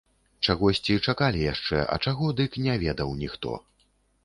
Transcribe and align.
Чагосьці 0.45 0.95
чакалі 1.07 1.43
яшчэ, 1.53 1.83
а 1.97 1.99
чаго, 2.05 2.33
дык 2.41 2.59
не 2.69 2.81
ведаў 2.87 3.15
ніхто. 3.23 3.57